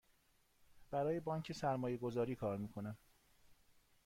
[0.91, 2.97] برای بانک سرمایه گذاری کار می کنم.